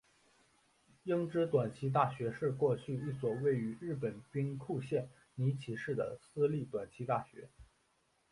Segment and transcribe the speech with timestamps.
[1.03, 7.47] 英知短期大学是过去一所位于日本兵库县尼崎市的私立短期大学。